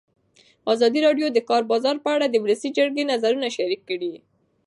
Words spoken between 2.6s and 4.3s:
جرګې نظرونه شریک کړي.